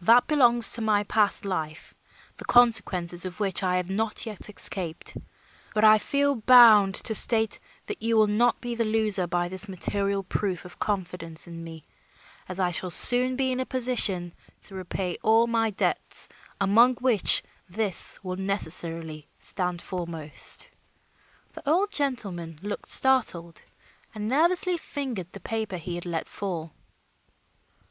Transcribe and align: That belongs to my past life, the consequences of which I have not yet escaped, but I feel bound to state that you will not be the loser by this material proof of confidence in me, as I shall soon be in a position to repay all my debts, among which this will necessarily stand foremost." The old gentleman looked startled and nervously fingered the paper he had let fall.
That 0.00 0.26
belongs 0.26 0.72
to 0.72 0.80
my 0.80 1.04
past 1.04 1.44
life, 1.44 1.92
the 2.38 2.46
consequences 2.46 3.26
of 3.26 3.38
which 3.38 3.62
I 3.62 3.76
have 3.76 3.90
not 3.90 4.24
yet 4.24 4.48
escaped, 4.48 5.14
but 5.74 5.84
I 5.84 5.98
feel 5.98 6.36
bound 6.36 6.94
to 7.04 7.14
state 7.14 7.58
that 7.84 8.00
you 8.00 8.16
will 8.16 8.28
not 8.28 8.62
be 8.62 8.74
the 8.74 8.86
loser 8.86 9.26
by 9.26 9.50
this 9.50 9.68
material 9.68 10.22
proof 10.22 10.64
of 10.64 10.78
confidence 10.78 11.46
in 11.46 11.62
me, 11.64 11.84
as 12.48 12.58
I 12.58 12.70
shall 12.70 12.88
soon 12.88 13.36
be 13.36 13.52
in 13.52 13.60
a 13.60 13.66
position 13.66 14.32
to 14.62 14.74
repay 14.74 15.18
all 15.22 15.46
my 15.46 15.68
debts, 15.68 16.30
among 16.58 16.94
which 16.94 17.42
this 17.68 18.18
will 18.24 18.36
necessarily 18.36 19.28
stand 19.38 19.82
foremost." 19.82 20.66
The 21.52 21.68
old 21.68 21.90
gentleman 21.90 22.58
looked 22.62 22.86
startled 22.88 23.60
and 24.14 24.28
nervously 24.28 24.78
fingered 24.78 25.30
the 25.32 25.40
paper 25.40 25.76
he 25.76 25.94
had 25.96 26.06
let 26.06 26.26
fall. 26.26 26.72